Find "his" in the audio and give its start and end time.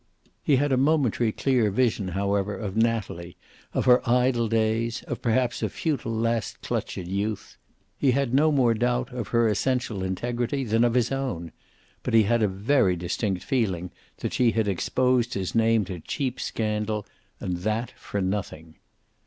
10.95-11.11, 15.35-15.53